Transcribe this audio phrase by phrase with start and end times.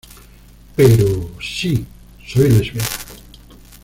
[0.75, 1.85] Pero sí,
[2.25, 2.89] soy lesbiana".